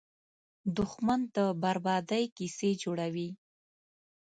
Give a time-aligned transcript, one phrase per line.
[0.77, 3.29] دښمن د بربادۍ کیسې جوړوي